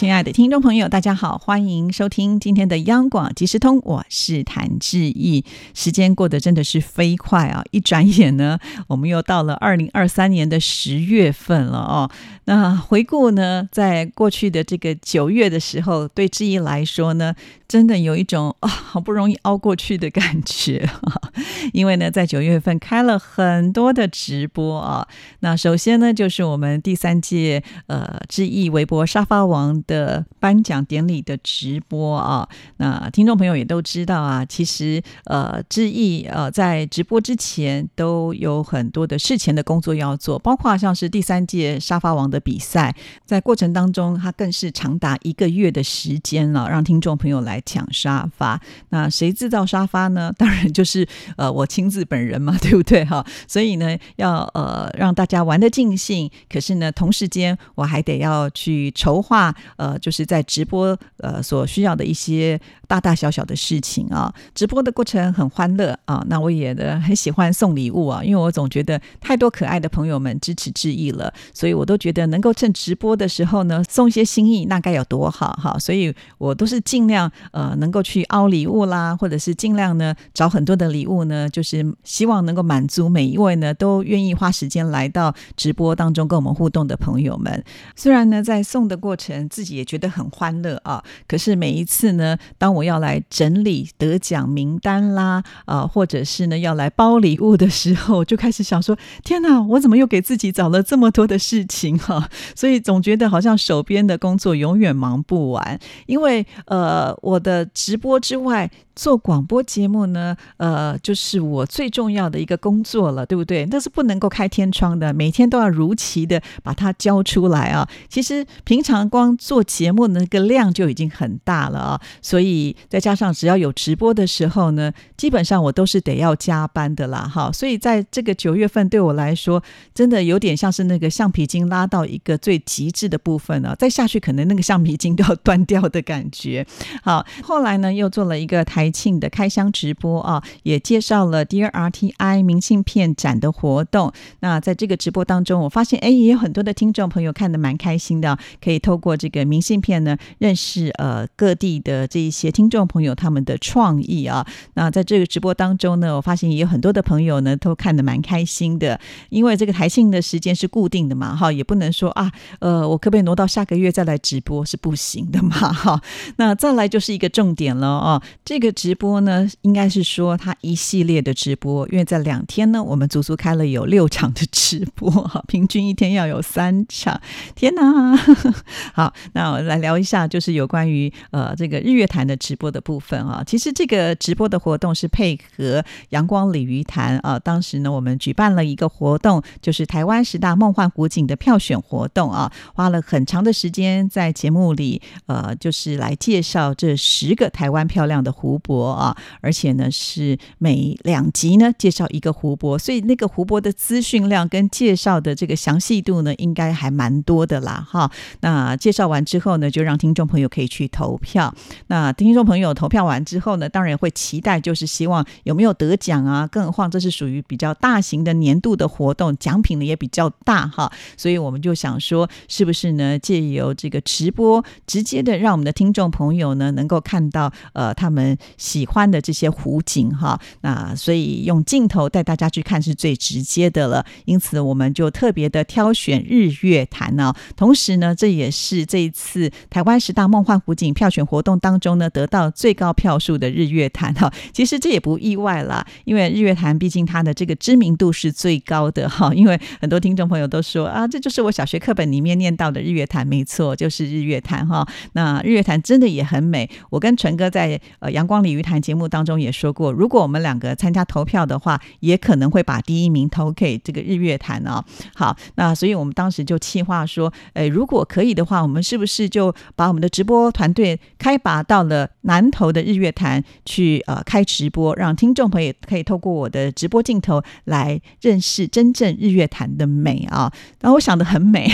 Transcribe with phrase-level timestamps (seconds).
[0.00, 5.44] 亲爱的听众朋友，大家好，欢迎收听今天的央广即时通，我是谭志毅。
[5.74, 7.62] 时间过得真的是飞快啊！
[7.70, 12.10] 一转眼呢，我们又到了二零二三年的十月份了哦。
[12.46, 17.34] 那回顾呢，在过去的这个九月的时候，对志毅来说呢，
[17.68, 20.88] 真的有一种啊，好不容易熬过去的感觉。
[21.74, 25.06] 因为呢，在九月份开了很多的直播啊。
[25.40, 29.84] 那首先呢，就是我们第三届呃志毅微博沙发王。
[29.90, 48.60] 的颁奖典礼的直播啊，那听众朋友也都知道啊，其实呃，志毅呃在直播之前都有很多的事前的工作要做，包括像是第三届沙发王的比赛，在过程当中，他更是长达一个月的时间了，让听众朋友来抢沙发。
[48.90, 50.32] 那谁制造沙发呢？
[50.38, 51.04] 当然就是
[51.36, 53.26] 呃我亲自本人嘛， 对不对哈？
[53.48, 59.52] 所以呢，要呃让大家玩的尽兴，可是呢，同时间我还得要去筹划。
[59.80, 87.64] 呃，就是在直播呃所需要的一些大大小小的事情啊，直播的过程很欢乐啊，那我也呢很喜欢送礼物啊，因为我总觉得太多可爱的朋友们支持致意了，所以我都觉得能够趁直播的时候呢送一些心意，那该有多好哈，所以我都是尽量呃能够去凹礼物啦，或者是尽量呢找很多的礼物呢，就是希望能够满足每一位呢都愿意花时间来到直播当中跟我们互动的朋友们。
[87.96, 89.69] 虽然呢在送的过程自己。
[89.74, 91.02] 也觉得很欢乐啊！
[91.26, 102.28] 可是每一次呢，当我要来整理得奖名单啦，啊，或者是呢要来包礼物的时候，就开始想说：天哪，我怎么又给自己找了这么多的事情哈？
[102.54, 105.78] 所以总觉得好像手边的工作永远忙不完。
[106.06, 108.70] 因为呃，我的直播之外。
[109.00, 113.66] 做广播节目呢，呃，就是我最重要的一个工作了，对不对？
[113.70, 117.88] 那是不能够开天窗的，每天都要如期的把它交出来啊。
[118.10, 127.50] 其实平常光做节目的那个量就已经很大了啊，所以再加上只要有直播的时候呢，基本上我都是得要加班的啦，哈。
[127.50, 129.62] 所以在这个九月份对我来说，
[129.94, 136.66] 真的有点像是那个橡皮筋拉到一个最极致的部分了，再下去可能那个橡皮筋都要断掉的感觉。
[137.02, 138.89] 好，后来呢又做了一个台。
[138.90, 144.12] 庆的开箱直播啊，也介绍了 drrti 明信片展的活动。
[144.40, 154.46] 那在这个直播当中，我发现哎，也有很多的听众朋友看得蛮开心的，可以透过这个明信片呢，认识呃各地的这一些听众朋友他们的创意啊。
[154.74, 158.98] 那在这个直播当中呢，我发现也有很多的朋友呢都看得蛮开心的，
[159.28, 166.00] 因为这个台庆的时间是固定的嘛，哈，也不能说啊，呃，我可不可以挪到下个月再来直播是不行的嘛，哈。
[166.36, 168.70] 那再来就是一个重点了啊，这个。
[168.80, 177.20] 直播呢，应该是说它一系列的直播，因为在两天呢，我们足足开了有六场的直播，哈，平均一天要有三场。
[177.54, 178.16] 天哪！
[178.94, 183.44] 好，那我来聊一下，就是有关于呃这个日月潭的直播的部分啊。
[183.46, 198.58] 其实这个直播的活动是配合阳光鲤鱼潭啊，当时呢我们举办了一个活动，就是台湾十大梦幻湖景的票选活动啊，花了很长的时间在节目里呃，就是来介绍这十个台湾漂亮的湖。
[198.60, 208.10] 博啊，而且呢是每两集呢介绍一个湖泊，所以那个湖泊的资讯量跟介绍的这个详细度呢，应该还蛮多的啦哈。
[208.40, 211.54] 那介绍完之后呢，就让听众朋友可以去投票。
[211.88, 216.46] 那听众朋友投票完之后呢，当然会期待，就是希望有没有得奖啊？
[216.46, 220.92] 更何况这是属于比较大型的年度的活动，奖品呢也比较大哈。
[221.16, 228.36] 所以我们就想说，是不是呢借由这个直播，直接的让我们的听众朋友呢能够看到呃他们。
[228.56, 234.04] 喜欢的这些湖景哈，那所以用镜头带大家去看是最直接的了。
[234.24, 237.32] 因此，我们就特别的挑选日月潭呢。
[237.56, 244.32] 同时呢，这也是这一次台湾十大梦幻湖景票选活动当中呢得到最高票数的日月潭哈。
[244.52, 249.32] 其实这也不意外啦，因为日月潭毕竟它的这个知名度是最高的哈。
[249.32, 254.86] 因为很多听众朋友都说啊，这就是我小学课本里面念到的日月潭，没错，就是日月潭哈。
[255.12, 256.68] 那日月潭真的也很美。
[256.90, 258.39] 我跟纯哥在呃阳光。
[258.42, 264.84] 鲤鱼潭节目当中也说过，如果我们两个参加投票的话，也可能会把第一名投给这个日月潭哦。
[265.14, 280.52] 好，那所以我们当时就计划说，诶，如果可以的话，我们是不是就把我们的直播团队开拔到了南投的日月潭去呃开直播，让听众朋友可以透过我的直播镜头来认识真正日月潭的美啊。
[280.80, 281.70] 然后我想的很美。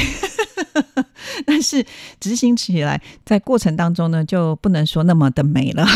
[1.46, 1.84] 但是
[2.20, 5.86] 执行起来，在过程当中呢，就不能说那么的美了。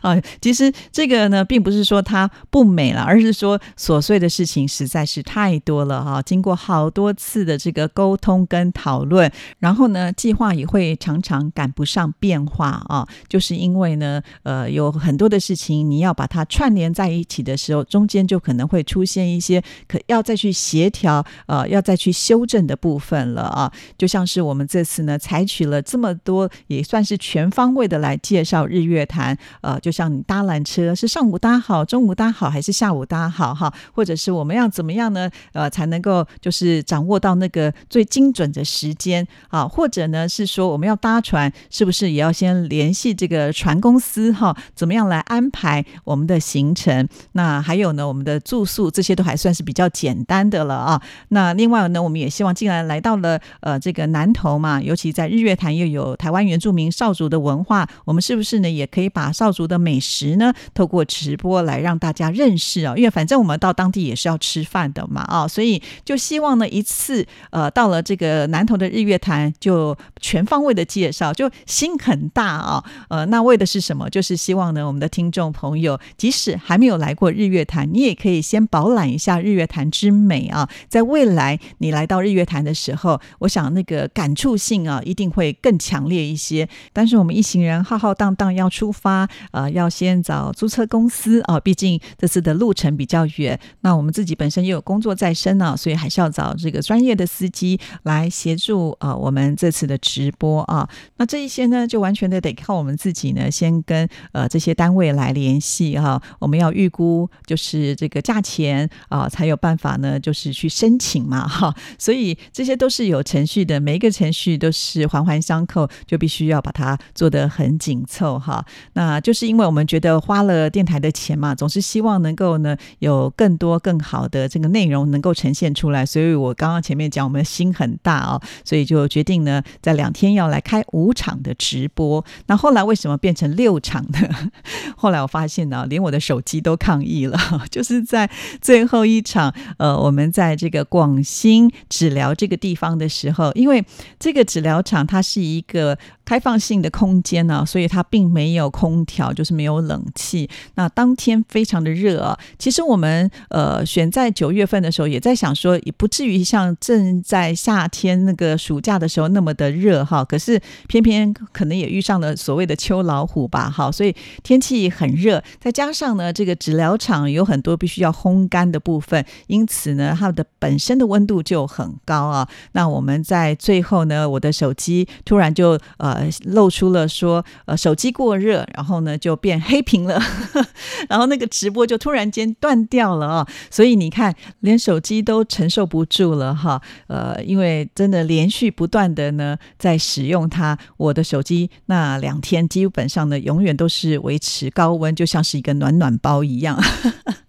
[0.00, 6.22] 啊，其实这个呢，并不是说它不美了，而是说琐碎的事情实在是太多了哈。
[6.22, 23.72] 经过好多次的这个沟通跟讨论，然后呢，计划也会常常赶不上变化啊，就是因为呢，呃，有很多的事情你要把它串联在一起的时候，中间就可能会出现一些可要再去协调，呃，要再去修正的部分了啊。
[23.98, 29.36] 就像是我们这次呢，采取了这么多，也算是全方位的来介绍日月潭。
[29.60, 33.74] 呃，就就像你搭缆车，是上午搭好，中午搭好，还是下午搭好哈？
[33.92, 35.28] 或者是我们要怎么样呢？
[35.52, 39.66] 呃，才能够就是掌握到那个最精准的时间啊？
[39.66, 44.56] 或者呢，是说我们要搭船，是不是也要先联系这个船公司哈？
[44.76, 47.08] 怎么样来安排我们的行程？
[47.32, 51.02] 那还有呢，我们的住宿这些都还算是比较简单的了啊。
[51.30, 74.08] 那另外呢，我们也希望既然来到了呃这个南投嘛，尤其在日月潭又有台湾原住民少族的文化，我们是不是呢也可以把少族的美食呢，透过直播来让大家认识啊，因为反正我们到当地也是要吃饭的嘛啊，所以就希望呢一次呃到了这个南投的日月潭就全方位的介绍，就心很大啊，呃，那为的是什么？
[74.10, 86.68] 就是希望呢我们的听众朋友，即使还没有来过日月潭，你也可以先饱览一下日月潭之美啊，在未来你来到日月潭的时候，我想那个感触性啊一定会更强烈一些。
[86.92, 89.28] 但是我们一行人浩浩荡荡要出发。
[89.52, 93.58] 呃，要先找租车公司啊，毕竟这次的路程比较远。
[93.80, 100.88] 那我们自己本身又有工作在身呢，所以还是要找这个专业的司机来协助啊，我们这次的直播啊。
[101.16, 106.20] 那这一些呢，就完全的得靠我们自己呢，先跟呃这些单位来联系哈。
[106.38, 111.74] 我们要预估就是这个价钱啊，才有办法呢，就是去申请嘛哈。
[111.98, 118.64] 所以这些都是有程序的，每一个程序都是环环相扣，就必须要把它做得很紧凑哈。
[118.94, 132.24] 那就是因为因为我们觉得花了电台的钱嘛，总是希望能够呢有更多更好的这个内容能够呈现出来，所以我刚刚前面讲我们心很大哦，所以就决定呢在两天要来开五场的直播。
[132.46, 134.50] 那后来为什么变成六场呢？
[134.96, 137.38] 后来我发现呢，连我的手机都抗议了，
[137.70, 138.30] 就是在
[138.62, 143.84] 最后一场，呃，我们在这个广兴治疗这个地方的时候，因为
[144.18, 145.98] 这个治疗场它是一个
[146.30, 149.04] 开放性的空间呢，所以它并没有空。
[149.04, 152.38] 调就是没有冷气，那当天非常的热啊。
[152.58, 160.22] 其实我们呃选在九月份的时候，也在想说，也不至于像正在夏天那个暑假的时候那么的热哈。
[160.22, 172.48] 可是偏偏可能也遇上了所谓的秋老虎吧，哈，所以天气很热，再加上呢这个治疗厂有很多必须要烘干的部分，因此呢它的本身的温度就很高啊。
[172.72, 179.00] 那我们在最后呢，我的手机突然就呃露出了说呃手机过热，然后。
[179.00, 180.20] 呢就变黑屏了，
[181.08, 183.48] 然后那个直播就突然间断掉了啊！
[183.70, 186.78] 所以你看，连手机都承受不住了哈。
[187.06, 196.78] 呃，因为真的连续不断的呢在使用它，我的手机那两天基本上呢永远都是维持高温，就像是一个暖暖包一样。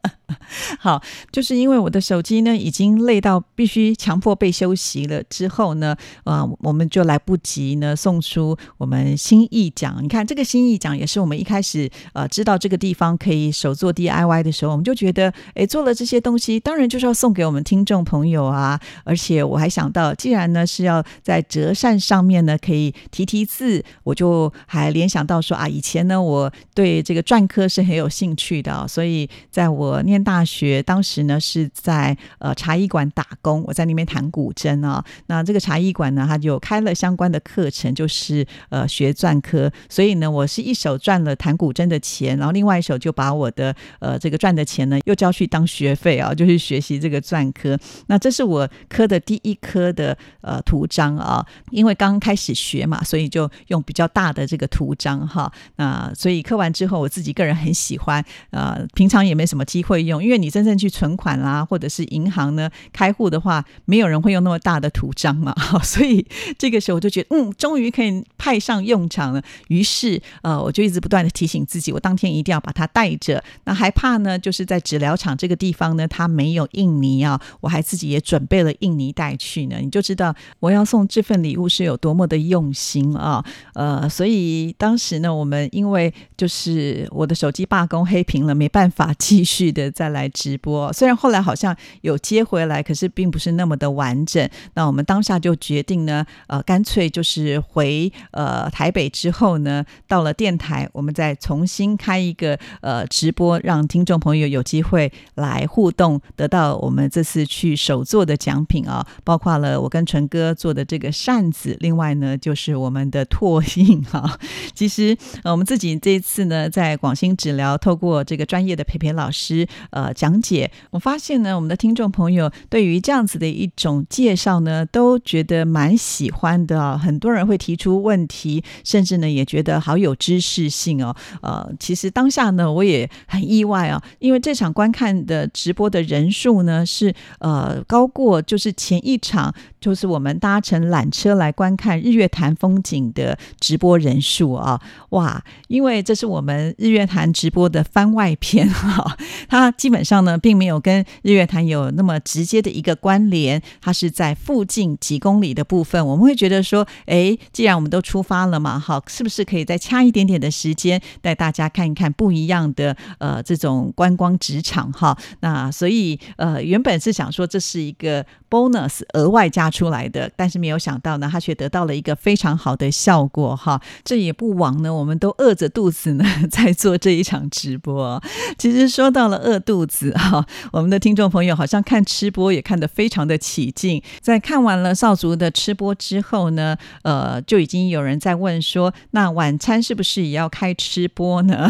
[0.84, 1.00] 好，
[1.32, 10.00] 就是因为我的手机呢已经累到必须强迫被休息了之后呢，啊，我们就来不及呢送出我们心意奖。
[10.02, 18.82] 你看这个心意奖也是我们一开始呃知道这个地方可以手做 DIY 的时候，我们就觉得，哎，做了这些东西，当然就是要送给我们听众朋友啊。
[19.04, 30.71] 而且我还想到，既然呢是要在折扇上面呢可以提提字，我就还联想到说啊，以前呢我对这个篆刻是很有兴趣的，所以在我念大学。
[30.72, 35.04] 学当时呢是在呃茶艺馆打工，我在那边弹古筝啊。
[35.28, 39.70] 那这个茶艺馆呢，它就开了相关的课程，就是呃学篆刻。
[39.90, 47.78] 所以呢，我是一手赚了弹古筝的钱，然后另外一手就把我的呃这个赚的钱呢，又交去当学费啊，就是学习这个篆刻。
[48.08, 55.52] 那这是我刻的第一颗的呃图章啊，因为刚开始学嘛，所以就用比较大的这个图章哈。
[55.76, 60.61] 那所以刻完之后，我自己个人很喜欢，呃，平常也没什么机会用，因为你这。
[60.62, 65.52] 真正去存款啦，或者是银行呢开户的话，没有人会用那么大的图章嘛，
[65.84, 66.24] 所以
[66.56, 69.42] 这个时候我就觉得，嗯，终于可以派上用场了。
[69.70, 73.44] 于是，呃，我就一直不断的提醒自己，我当天一定要把它带着。
[73.64, 79.80] 那还怕呢，就是在治疗厂这个地方呢，它没有印泥啊，我还自己也准备了印泥带去呢。
[79.82, 90.22] 你就知道我要送这份礼物是有多么的用心啊，呃，所以当时呢，我们因为就是我的手机罢工黑屏了，没办法继续的再来。
[90.22, 90.92] 来直播。
[90.92, 94.50] 虽然后来好像有接回来，可是并不是那么的完整。
[94.74, 114.38] 那我们当下就决定呢，呃，干脆就是回呃台北之后呢，到了电台，我们再重新开一个呃直播，让听众朋友有机会来互动，得到我们这次去手做的奖品啊，包括了我跟纯哥做的这个扇子，另外呢就是我们的拓印哈。
[114.76, 126.98] 其实呃我们自己这一次呢，在广兴治疗，透过这个专业的培培老师呃讲解，我发现呢，我们的听众朋友对于这样子的一种介绍呢，都觉得蛮喜欢的啊。
[126.98, 131.16] 很多人会提出问题，甚至呢也觉得好有知识性哦。
[131.42, 144.82] 呃，其实当下呢，我也很意外啊，因为这场观看的直播的人数呢是呃高过就是前一场，就是我们搭乘缆车来观看日月潭风景的直播人数啊。
[145.10, 149.18] 哇，因为这是我们日月潭直播的番外篇哈，
[149.48, 156.06] 它基本上呢并没有跟日月潭有那么直接的一个关联，它是在附近几公里的部分。
[156.06, 165.18] 我们会觉得说，哎，既然我们都出发了嘛，好，是不是可以再掐一点点的时间，带大家看一看不一样的呃这种观光职场哈？
[165.42, 173.82] 那所以呃原本是想说这是一个 bonus 额外加出来的，但是没有想到呢，它却得到了一个非常好的效果哈。
[174.04, 178.22] 这也不枉呢，我们都饿着肚子呢 在做这一场直播。
[178.58, 184.04] 其实说到了饿肚子哈，我们的听众朋友好像看吃播也看得非常的起劲。
[184.20, 191.70] 在看完了少族的吃播之后呢，呃，就已经有人在问说，那晚餐是不是也要开吃播呢？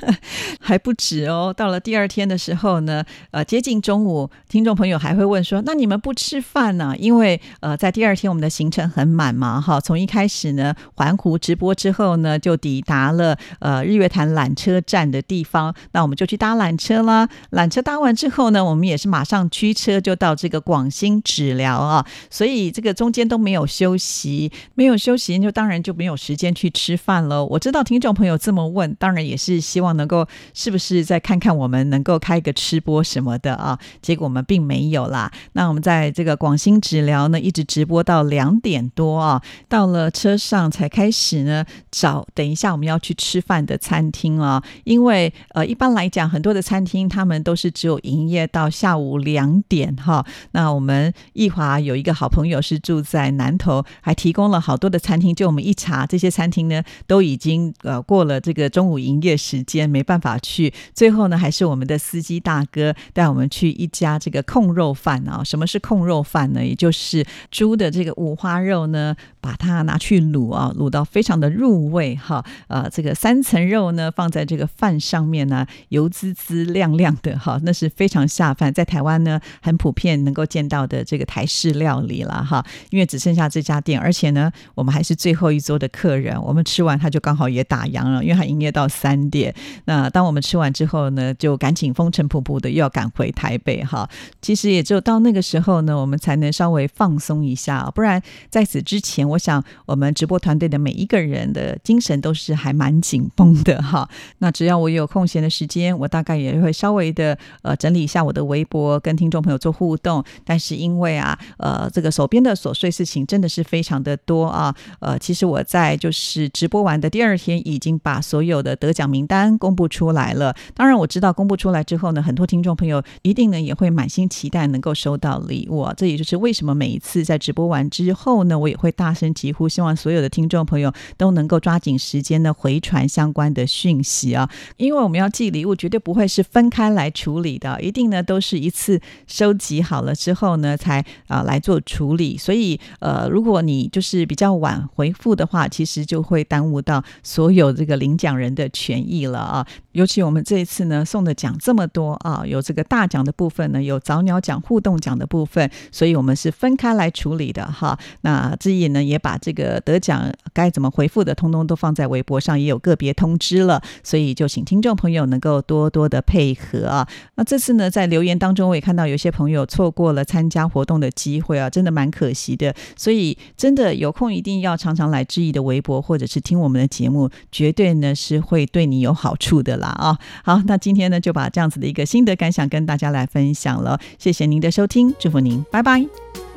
[0.60, 6.96] 还不止哦，到了第二天的时候呢，呃，接近中午，听众朋友还会问说，那你们不吃饭呢？
[6.98, 17.28] 因为呃，在第二天我们的行程很满嘛，哈，从一开始呢环湖直播之后呢，就抵达了呃日月潭缆车站的地方，那我们就去搭缆车啦。
[17.52, 27.46] 缆车搭完之后呢，我们也是马上驱车就到这个广兴治疗啊，所以这个中间都没有休息，没有休息就当然就没有时间去吃饭喽。
[27.48, 33.78] 我知道听众朋友这么问，当然也是希望能够是不是再看看我们能够开个吃播什么的啊？
[34.02, 35.30] 结果我们并没有啦。
[35.52, 50.24] 那我们在这个广兴直疗呢，一直直播到两点多啊，到了车上才开始呢找等一下我们要去吃饭的餐厅啊，因为呃一般来讲很多的餐厅他们都是只有营业到下午两点哈。
[50.52, 60.72] 那我们易华有一个好朋友是住在南头，还提供了好多的餐厅，就我们一查这些餐厅呢都已经呃过了这个中午营业时间，没办法去。
[60.94, 65.42] 最后呢还是我们的司机大哥带我们去一家这个控肉饭啊。
[65.44, 66.64] 什么是控肉饭呢？
[66.64, 72.44] 也就是猪的这个五花肉呢，把它拿去卤啊，卤到非常的入味哈。
[72.68, 78.72] 呃，这个三层肉呢放在这个饭上面呢，油滋滋亮亮的哈，那是非常下饭。
[78.72, 82.64] 在台湾呢很普遍能够见到的这个台式料理了哈。
[82.90, 89.54] 因为只剩下这家店，而且呢我们还是最后一桌的客人，我们吃完他就刚好也打烊了，因为他营业到三点。
[89.84, 94.08] 那当我们吃完之后呢，就赶紧风尘仆仆的又要赶回台北哈。
[94.40, 104.06] 其实也只有到那个时候，那我们才能稍微放松一下，不然在此之前，我想我们直播团队的每一个人的精神都是还蛮紧绷的哈。
[104.40, 110.22] 那只要我有空闲的时间，我大概也会稍微的呃整理一下我的微博，跟听众朋友做互动。
[110.44, 120.54] 但是因为啊呃这个手边的琐碎事情真的是非常的多啊，呃其实我在就是直播完的第二天，已经把所有的得奖名单公布出来了。
[120.74, 125.77] 当然我知道公布出来之后呢，很多听众朋友一定呢也会满心期待能够收到礼物。
[125.78, 142.36] 我这也就是为什么每一次在直播完之后呢，我也会大声疾呼，希望所有的听众朋友都能够抓紧时间呢回传相关的讯息啊，因为我们要寄礼物，绝对不会是分开来处理的，一定呢都是一次收集好了之后呢才啊来做处理。
[142.36, 149.66] 所以呃，如果你就是比较晚回复的话，其实就会耽误到所有这个领奖人的权益了啊。
[149.98, 155.68] 尤其我们这一次呢送的奖这么多啊，有这个大奖的部分呢，有早鸟奖、互动奖的部分。
[155.90, 157.98] 所以我们是分开来处理的哈。
[158.20, 163.82] 那志毅呢也把这个得奖该怎么回复的，通通都放在微博上，也有个别通知了。
[164.04, 167.08] 所以就请听众朋友能够多多的配合啊。
[167.34, 172.72] 那这次呢，在留言当中我也看到有些朋友错过了参加活动的机会啊，真的蛮可惜的。
[172.96, 180.18] 所以真的有空一定要常常来志毅的微博，或者是听我们的节目，绝对呢是会对你有好处的啦啦啊。
[180.44, 183.98] 好，那今天呢就把这样子的一个心得感想跟大家来分享了。
[184.18, 185.64] 谢谢您的收听，祝福您。
[185.70, 186.47] 拜拜。